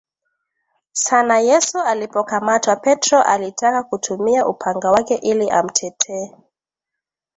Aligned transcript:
sana 0.91 1.39
Yesu 1.39 1.79
alipokamatwa 1.79 2.75
Petro 2.75 3.21
alitaka 3.23 3.83
kutumia 3.83 4.47
upanga 4.47 4.91
wake 4.91 5.15
ili 5.15 5.49
amtetee 5.49 6.33